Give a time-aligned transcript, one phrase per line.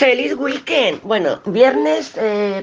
[0.00, 1.02] Feliz weekend.
[1.02, 2.14] Bueno, viernes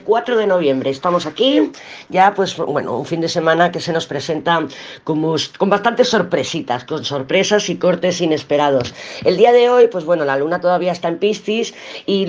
[0.03, 0.89] 4 eh, de noviembre.
[0.89, 1.71] Estamos aquí.
[2.09, 4.67] Ya, pues, bueno, un fin de semana que se nos presenta
[5.03, 8.91] con bastantes sorpresitas, con sorpresas y cortes inesperados.
[9.23, 11.75] El día de hoy, pues bueno, la luna todavía está en Piscis
[12.07, 12.25] y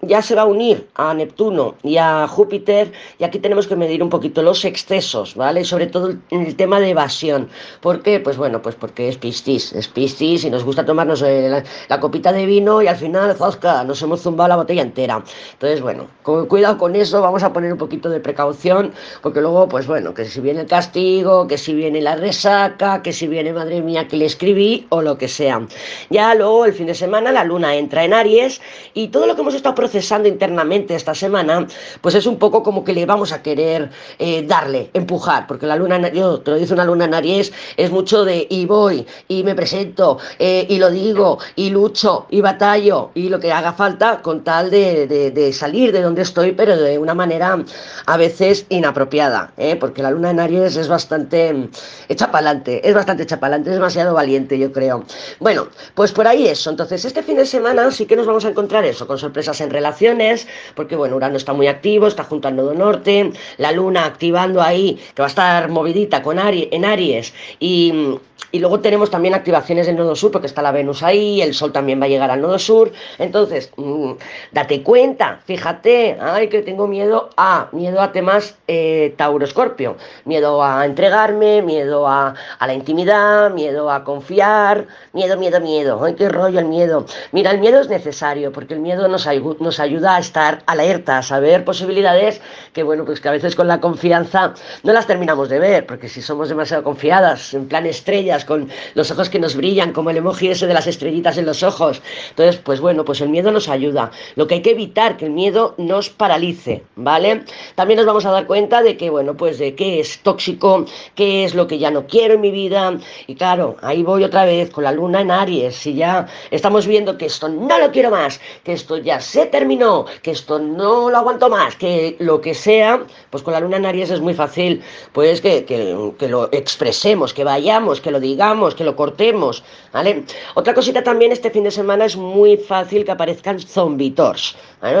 [0.00, 2.92] ya se va a unir a Neptuno y a Júpiter.
[3.18, 5.66] Y aquí tenemos que medir un poquito los excesos, ¿vale?
[5.66, 7.50] Sobre todo el, tema de evasión.
[7.82, 8.20] ¿Por qué?
[8.20, 9.74] Pues bueno, pues porque es Piscis.
[9.74, 13.36] Es Piscis y nos gusta tomarnos eh, la, la, copita de vino y al final,
[13.36, 15.22] Zosca, nos hemos zumbado la botella entera.
[15.52, 18.92] Entonces, bueno, cuidado con eso, vamos a poner un poquito de precaución,
[19.22, 23.12] porque luego, pues bueno, que si viene el castigo, que si viene la resaca, que
[23.12, 25.66] si viene, madre mía, que le escribí, o lo que sea.
[26.10, 28.60] Ya luego, el fin de semana, la luna entra en Aries,
[28.94, 31.66] y todo lo que hemos estado procesando internamente esta semana,
[32.00, 35.76] pues es un poco como que le vamos a querer eh, darle, empujar, porque la
[35.76, 39.42] luna, yo te lo dice una luna en Aries, es mucho de y voy, y
[39.42, 44.22] me presento, eh, y lo digo, y lucho, y batallo, y lo que haga falta
[44.22, 47.58] con tal de, salir de donde estoy, pero de una manera
[48.06, 49.76] a veces inapropiada, ¿eh?
[49.76, 51.68] porque la luna en Aries es bastante
[52.08, 52.30] hecha
[52.66, 55.04] es bastante hecha es demasiado valiente, yo creo.
[55.40, 56.70] Bueno, pues por ahí eso.
[56.70, 59.70] Entonces, este fin de semana sí que nos vamos a encontrar eso, con sorpresas en
[59.70, 64.62] relaciones, porque bueno, Urano está muy activo, está junto al nodo norte, la luna activando
[64.62, 68.18] ahí, que va a estar movidita con en Aries, y,
[68.52, 71.72] y luego tenemos también activaciones del nodo sur, porque está la Venus ahí, el Sol
[71.72, 72.92] también va a llegar al nodo sur.
[73.18, 74.12] Entonces, mm,
[74.52, 80.86] date cuenta, fíjate, ay, que tengo miedo a, miedo a temas eh, Tauro-Escorpio, miedo a
[80.86, 86.66] entregarme, miedo a, la intimidad, miedo a confiar, miedo, miedo, miedo, ay, qué rollo el
[86.66, 87.06] miedo.
[87.32, 89.28] Mira, el miedo es necesario, porque el miedo nos,
[89.60, 92.40] nos ayuda a estar alerta, a saber posibilidades
[92.72, 96.08] que, bueno, pues que a veces con la confianza no las terminamos de ver, porque
[96.08, 100.18] si somos demasiado confiadas, en plan estrellas, con los ojos que nos brillan, como el
[100.18, 103.68] emoji ese de las estrellitas en los ojos, entonces, pues bueno, pues el miedo nos
[103.68, 104.05] ayuda.
[104.34, 107.44] Lo que hay que evitar, que el miedo nos paralice, ¿vale?
[107.74, 111.44] También nos vamos a dar cuenta de que, bueno, pues de qué es tóxico, qué
[111.44, 112.98] es lo que ya no quiero en mi vida.
[113.26, 115.76] Y claro, ahí voy otra vez con la luna en Aries.
[115.76, 120.06] Si ya estamos viendo que esto no lo quiero más, que esto ya se terminó,
[120.22, 123.86] que esto no lo aguanto más, que lo que sea, pues con la luna en
[123.86, 124.82] Aries es muy fácil,
[125.12, 130.24] pues que, que lo expresemos, que vayamos, que lo digamos, que lo cortemos, ¿vale?
[130.54, 133.95] Otra cosita también este fin de semana es muy fácil que aparezcan zombies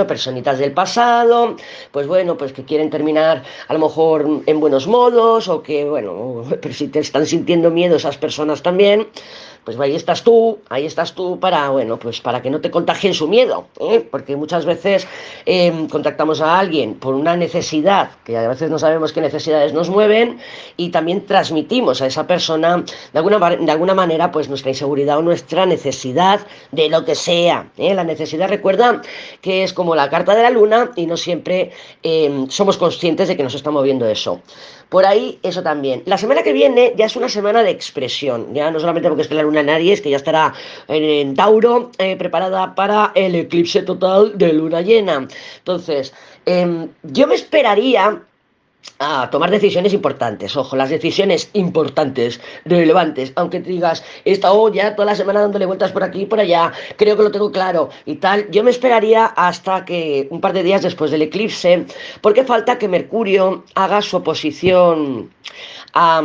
[0.06, 1.56] personitas del pasado,
[1.92, 6.44] pues bueno, pues que quieren terminar a lo mejor en buenos modos o que, bueno,
[6.60, 9.06] pero si te están sintiendo miedo esas personas también,
[9.66, 13.14] pues ahí estás tú, ahí estás tú para, bueno, pues para que no te contagien
[13.14, 14.06] su miedo, ¿eh?
[14.08, 15.08] porque muchas veces
[15.44, 19.90] em, contactamos a alguien por una necesidad, que a veces no sabemos qué necesidades nos
[19.90, 20.38] mueven,
[20.76, 25.22] y también transmitimos a esa persona de alguna, de alguna manera pues nuestra inseguridad o
[25.22, 27.68] nuestra necesidad de lo que sea.
[27.76, 27.92] ¿eh?
[27.92, 29.02] La necesidad, recuerda
[29.40, 31.72] que es como la carta de la luna y no siempre
[32.04, 34.40] em, somos conscientes de que nos está moviendo eso.
[34.88, 36.02] Por ahí, eso también.
[36.06, 39.34] La semana que viene ya es una semana de expresión, ya no solamente porque esté
[39.34, 40.54] la luna en Aries, que ya estará
[40.86, 45.26] en, Tauro, eh, preparada para el eclipse total de luna llena.
[45.58, 46.14] Entonces,
[46.44, 48.22] em, yo me esperaría
[48.98, 50.56] a tomar decisiones importantes.
[50.56, 55.66] Ojo, las decisiones importantes, relevantes, aunque te digas, he estado ya toda la semana dándole
[55.66, 58.70] vueltas por aquí y por allá, creo que lo tengo claro y tal, yo me
[58.70, 61.86] esperaría hasta que un par de días después del eclipse,
[62.20, 65.30] porque falta que Mercurio haga su oposición
[65.92, 66.22] a,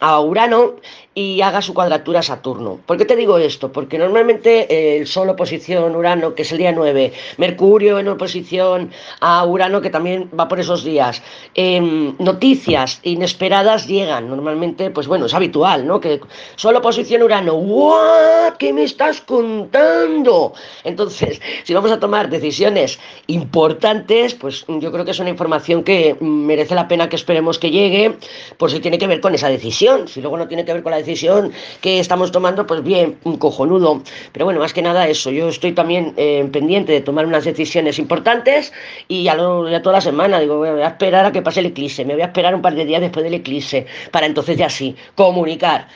[0.00, 0.76] a Urano
[1.12, 2.78] y haga su cuadratura Saturno.
[2.86, 3.72] ¿Por qué te digo esto?
[3.72, 8.92] Porque normalmente eh, el Sol oposición Urano, que es el día 9, Mercurio en oposición
[9.20, 11.20] a Urano, que también va por esos días,
[11.54, 14.28] em, noticias inesperadas llegan.
[14.28, 16.00] Normalmente, pues bueno, es habitual, ¿no?
[16.00, 16.20] Que
[16.54, 18.56] Sol oposición Urano, ¡guau!
[18.56, 20.52] ¿Qué me estás contando?
[20.84, 26.16] Entonces, si vamos a tomar decisiones importantes, pues yo creo que es una información que
[26.20, 28.16] merece la pena que esperemos que llegue,
[28.56, 30.06] por si tiene que ver con esa decisión.
[30.06, 33.36] Si luego no tiene que ver con la decisión que estamos tomando, pues bien, un
[33.36, 34.02] cojonudo.
[34.32, 37.98] Pero bueno, más que nada eso, yo estoy también eh, pendiente de tomar unas decisiones
[37.98, 38.72] importantes
[39.08, 41.66] y ya, lo, ya toda la semana digo, voy a esperar a que pase el
[41.66, 44.68] eclipse, me voy a esperar un par de días después del eclipse para entonces ya
[44.68, 45.88] sí, comunicar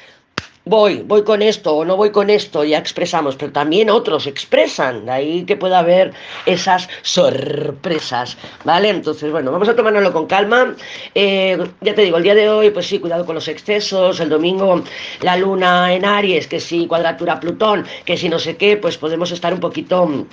[0.64, 5.06] voy, voy con esto o no voy con esto, ya expresamos, pero también otros expresan,
[5.06, 6.12] de ahí que pueda haber
[6.46, 8.88] esas sorpresas, ¿vale?
[8.88, 10.75] Entonces, bueno, vamos a tomárnoslo con calma.
[11.14, 14.28] Eh, ya te digo, el día de hoy, pues sí, cuidado con los excesos, el
[14.28, 14.82] domingo
[15.20, 19.31] la luna en Aries, que sí, cuadratura Plutón, que si no sé qué, pues podemos
[19.32, 20.26] estar un poquito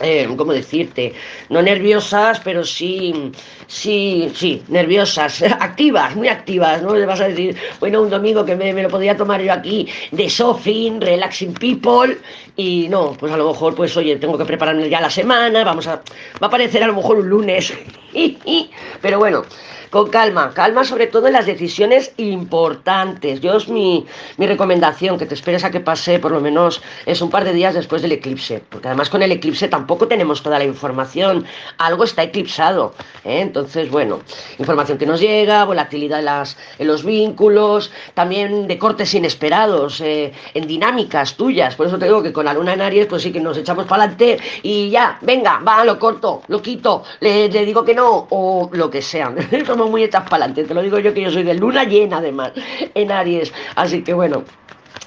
[0.00, 1.12] eh, ¿cómo decirte?
[1.48, 3.32] No nerviosas, pero sí,
[3.66, 6.94] sí, sí, nerviosas, activas, muy activas, ¿no?
[6.94, 10.28] Le vas a decir, bueno, un domingo que me, lo podría tomar yo aquí de
[10.28, 12.16] shopping, relaxing people,
[12.56, 15.86] y no, pues a lo mejor, pues oye, tengo que prepararme ya la semana, vamos
[15.86, 16.02] a, va
[16.42, 17.72] a aparecer a lo mejor un lunes,
[19.02, 19.44] pero bueno,
[19.90, 23.40] con calma, calma sobre todo en las decisiones importantes.
[23.40, 24.06] Yo es mi,
[24.36, 27.52] mi recomendación, que te esperes a que pase por lo menos es un par de
[27.52, 31.44] días después del eclipse, porque además con el eclipse tampoco tenemos toda la información,
[31.78, 32.94] algo está eclipsado.
[33.24, 33.40] ¿eh?
[33.40, 34.20] Entonces, bueno,
[34.58, 40.32] información que nos llega, volatilidad en, las, en los vínculos, también de cortes inesperados, eh,
[40.54, 41.74] en dinámicas tuyas.
[41.74, 43.86] Por eso te digo que con la luna en Aries, pues sí que nos echamos
[43.86, 48.28] para adelante y ya, venga, va, lo corto, lo quito, le, le digo que no,
[48.30, 49.34] o lo que sea.
[49.88, 50.52] muy echas para.
[50.52, 52.52] Te lo digo yo que yo soy de luna llena además
[52.94, 53.52] en Aries.
[53.76, 54.44] Así que bueno,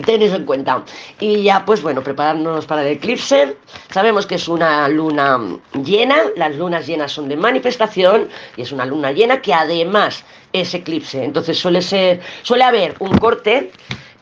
[0.06, 0.84] Ten eso en cuenta.
[1.20, 3.56] Y ya, pues bueno, prepararnos para el eclipse.
[3.92, 5.40] Sabemos que es una luna
[5.84, 6.18] llena.
[6.36, 8.28] Las lunas llenas son de manifestación.
[8.58, 11.24] Y es una luna llena que además es eclipse.
[11.24, 13.72] Entonces suele ser, suele haber un corte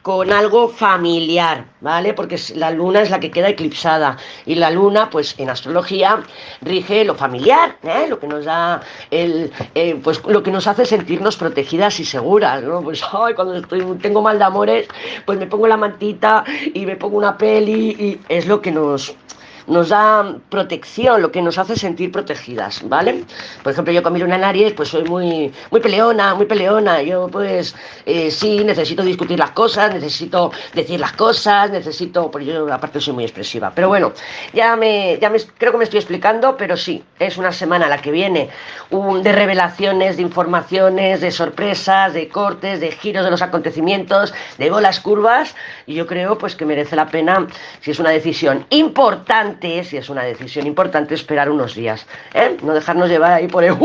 [0.02, 2.14] con algo familiar, ¿vale?
[2.14, 6.24] Porque la luna es la que queda eclipsada y la luna, pues en astrología
[6.62, 8.08] rige lo familiar, ¿eh?
[8.10, 8.82] Lo que nos da
[9.12, 12.82] el, eh, pues lo que nos hace sentirnos protegidas y seguras, ¿no?
[12.82, 14.88] Pues ay, cuando estoy, tengo mal de amores,
[15.26, 16.44] pues me pongo la mantita
[16.74, 19.16] y me pongo una peli y es lo que nos
[19.68, 23.24] nos da protección, lo que nos hace sentir protegidas, ¿vale?
[23.64, 27.02] Por ejemplo, yo con mi luna en Aries, pues soy muy, muy peleona, muy peleona.
[27.02, 27.76] Yo, pues,
[28.06, 33.14] eh, sí, necesito discutir las cosas, necesito decir las cosas, necesito, porque yo aparte soy
[33.14, 33.72] muy expresiva.
[33.74, 34.14] Pero bueno,
[34.54, 37.98] ya me, ya me, creo que me estoy explicando, pero sí, es una semana la
[37.98, 38.50] que viene
[38.90, 45.00] de revelaciones, de informaciones, de sorpresas, de cortes, de giros de los acontecimientos, de bolas
[45.00, 45.56] curvas,
[45.86, 47.48] y yo creo, pues, que merece la pena,
[47.82, 52.06] si es una decisión importante, si es una decisión importante, esperar unos días.
[52.34, 52.58] ¿eh?
[52.64, 53.76] No dejarnos llevar ahí por el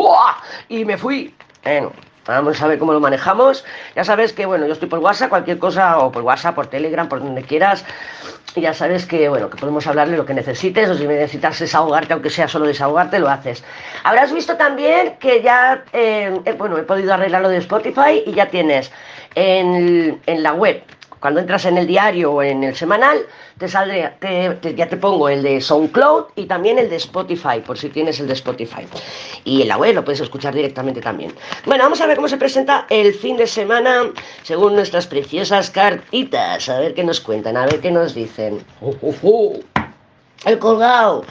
[0.69, 1.35] Y me fui.
[1.65, 1.93] Bueno,
[2.27, 3.65] vamos a ver cómo lo manejamos.
[3.95, 7.09] Ya sabes que, bueno, yo estoy por WhatsApp, cualquier cosa, o por WhatsApp, por Telegram,
[7.09, 7.85] por donde quieras.
[8.55, 12.15] Y ya sabes que, bueno, que podemos hablarle lo que necesites, o si necesitas desahogarte,
[12.15, 13.63] aunque sea solo desahogarte, lo haces.
[14.03, 18.47] Habrás visto también que ya, eh, bueno, he podido arreglar lo de Spotify y ya
[18.47, 18.91] tienes
[19.35, 20.83] en, en la web
[21.27, 23.27] cuando entras en el diario o en el semanal,
[23.59, 24.13] te saldré,
[24.77, 28.29] ya te pongo el de SoundCloud y también el de Spotify, por si tienes el
[28.29, 28.87] de Spotify.
[29.43, 31.35] Y en la web lo puedes escuchar directamente también.
[31.65, 34.05] Bueno, vamos a ver cómo se presenta el fin de semana
[34.45, 36.69] según nuestras preciosas cartitas.
[36.69, 38.65] A ver qué nos cuentan, a ver qué nos dicen.
[40.45, 41.25] El colgado.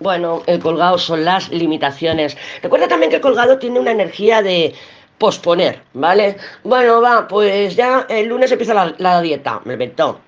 [0.00, 2.36] Bueno, el colgado son las limitaciones.
[2.60, 4.74] Recuerda también que el colgado tiene una energía de
[5.18, 6.36] posponer, ¿vale?
[6.64, 10.20] Bueno, va, pues ya el lunes empieza la, dieta, me inventó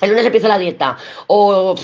[0.00, 0.96] el lunes empieza la dieta.
[1.26, 1.74] O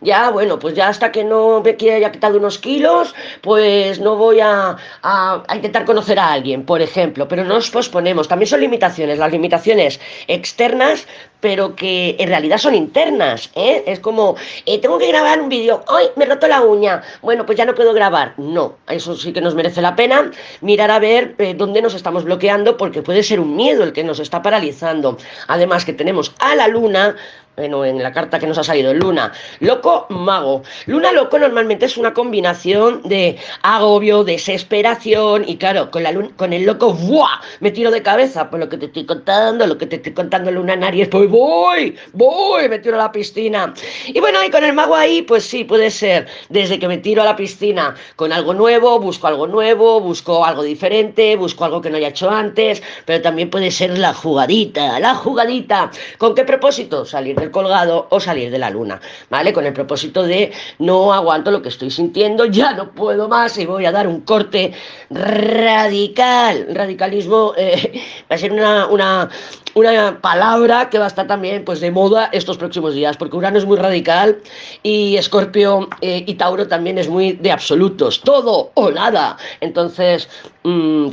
[0.00, 4.40] ya, bueno, pues ya hasta que no me haya quitado unos kilos, pues no voy
[4.40, 7.28] a, a, intentar conocer a alguien, por ejemplo.
[7.28, 8.28] Pero no nos posponemos.
[8.28, 9.18] También son limitaciones.
[9.18, 11.06] Las limitaciones externas,
[11.40, 13.50] pero que en realidad son internas.
[13.54, 13.84] ¿eh?
[13.86, 14.36] Es como,
[14.66, 15.82] eh, tengo que grabar un vídeo.
[15.88, 17.02] ¡Ay, me roto la uña!
[17.22, 18.34] Bueno, pues ya no puedo grabar.
[18.36, 20.30] No, eso sí que nos merece la pena
[20.60, 24.04] mirar a ver eh, dónde nos estamos bloqueando, porque puede ser un miedo el que
[24.04, 25.16] nos está paralizando.
[25.48, 27.16] Además que tenemos a la luna
[27.60, 30.62] bueno, en la carta que nos ha salido, Luna, loco, mago.
[30.86, 36.64] Luna loco normalmente es una combinación de agobio, desesperación y claro, con, la con el
[36.64, 37.42] loco, ¡buah!
[37.60, 40.50] Me tiro de cabeza por lo que te estoy contando, lo que te estoy contando
[40.50, 43.74] Luna en Aries, pues voy, voy, me tiro a la piscina.
[44.06, 47.20] Y bueno, y con el mago ahí, pues sí, puede ser desde que me tiro
[47.20, 51.90] a la piscina con algo nuevo, busco algo nuevo, busco algo diferente, busco algo que
[51.90, 55.90] no haya hecho antes, pero también puede ser la jugadita, la jugadita.
[56.16, 57.04] ¿Con qué propósito?
[57.04, 59.52] Salir del colgado o salir de la luna, ¿vale?
[59.52, 63.66] Con el propósito de no aguanto lo que estoy sintiendo, ya no puedo más y
[63.66, 64.72] voy a dar un corte
[65.10, 66.66] radical.
[66.70, 69.28] Radicalismo eh, va a ser una, una,
[69.74, 73.58] una palabra que va a estar también pues de moda estos próximos días, porque Urano
[73.58, 74.38] es muy radical
[74.82, 79.36] y Escorpio eh, y Tauro también es muy de absolutos, todo o nada.
[79.60, 80.28] Entonces,
[80.62, 81.08] mmm,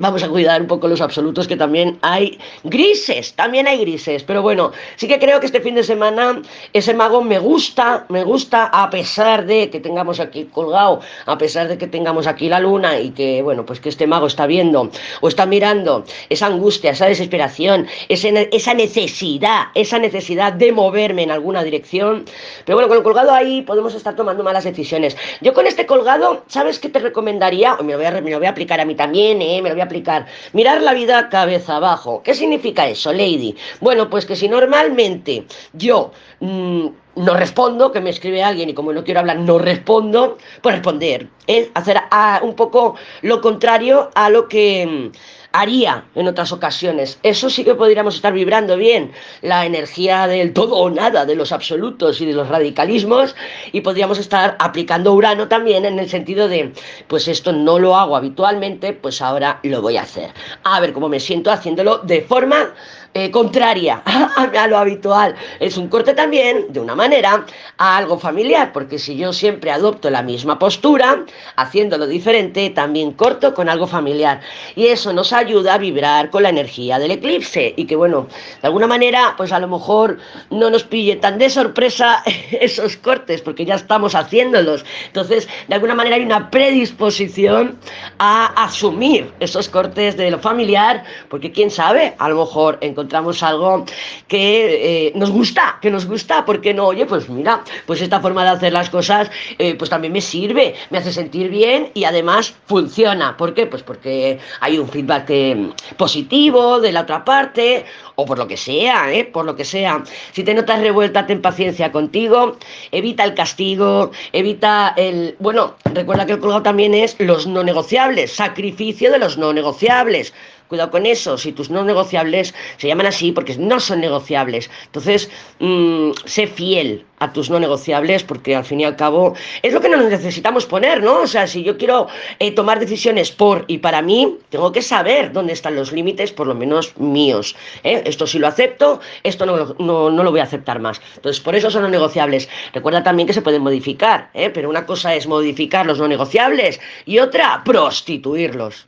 [0.00, 4.22] Vamos a cuidar un poco los absolutos, que también hay grises, también hay grises.
[4.22, 6.40] Pero bueno, sí que creo que este fin de semana
[6.72, 11.66] ese mago me gusta, me gusta, a pesar de que tengamos aquí colgado, a pesar
[11.66, 14.90] de que tengamos aquí la luna y que, bueno, pues que este mago está viendo
[15.20, 21.64] o está mirando esa angustia, esa desesperación, esa necesidad, esa necesidad de moverme en alguna
[21.64, 22.24] dirección.
[22.64, 25.16] Pero bueno, con el colgado ahí podemos estar tomando malas decisiones.
[25.40, 27.76] Yo con este colgado, ¿sabes qué te recomendaría?
[27.78, 27.98] Me lo
[28.38, 29.60] voy a, aplicar a mí también, ¿eh?
[29.60, 30.26] Me lo voy a aplicar.
[30.52, 32.22] Mirar la vida cabeza abajo.
[32.22, 33.56] ¿Qué significa eso, Lady?
[33.80, 36.12] Bueno, pues que si normalmente yo...
[36.40, 36.86] Mmm,
[37.18, 41.28] no respondo, que me escribe alguien y como no quiero hablar, no respondo, pues responder,
[41.46, 45.18] es hacer a, un poco lo contrario a lo que mm,
[45.52, 47.18] haría en otras ocasiones.
[47.22, 49.12] Eso sí que podríamos estar vibrando bien,
[49.42, 53.34] la energía del todo o nada, de los absolutos y de los radicalismos,
[53.72, 56.72] y podríamos estar aplicando Urano también en el sentido de,
[57.06, 60.30] pues esto no lo hago habitualmente, pues ahora lo voy a hacer.
[60.64, 62.74] A ver cómo me siento haciéndolo de forma
[63.14, 65.34] eh, contraria a, lo habitual.
[65.60, 67.46] Es un corte también, de una manera,
[67.78, 71.24] a algo familiar, porque si yo siempre adopto la misma postura,
[71.56, 74.40] haciéndolo diferente, también corto con algo familiar.
[74.76, 78.28] Y eso nos ayuda a vibrar con la energía del eclipse y que, bueno,
[78.60, 80.18] de alguna manera, pues a lo mejor
[80.50, 84.84] no nos pille tan de sorpresa esos cortes, porque ya estamos haciéndolos.
[85.06, 87.78] Entonces, de alguna manera hay una predisposición
[88.18, 93.44] a asumir esos cortes de lo familiar, porque quién sabe, a lo mejor en encontramos
[93.44, 93.84] algo
[94.26, 98.42] que eh, nos gusta, que nos gusta, porque no, oye, pues mira, pues esta forma
[98.42, 102.56] de hacer las cosas, eh, pues también me sirve, me hace sentir bien y además
[102.66, 103.36] funciona.
[103.36, 103.66] ¿Por qué?
[103.66, 107.84] Pues porque hay un feedback eh, positivo de la otra parte,
[108.16, 110.02] o por lo que sea, por lo que sea.
[110.32, 112.56] Si te notas revuelta, ten paciencia contigo,
[112.90, 115.36] evita el castigo, evita el...
[115.38, 120.34] Bueno, recuerda que el colgado también es los no negociables, sacrificio de los no negociables.
[120.68, 124.70] Cuidado con eso, si tus no negociables se llaman así porque no son negociables.
[124.86, 129.72] Entonces, mmm, sé fiel a tus no negociables porque al fin y al cabo es
[129.72, 131.22] lo que nos necesitamos poner, ¿no?
[131.22, 132.08] O sea, si yo quiero
[132.38, 136.46] eh, tomar decisiones por y para mí, tengo que saber dónde están los límites, por
[136.46, 137.56] lo menos míos.
[137.82, 138.02] ¿eh?
[138.04, 141.00] Esto sí lo acepto, esto no, no, no, lo voy a aceptar más.
[141.16, 142.48] Entonces, por eso son no negociables.
[142.72, 144.50] Recuerda también que se pueden modificar, ¿eh?
[144.50, 148.86] pero una cosa es modificar los no negociables y otra, prostituirlos.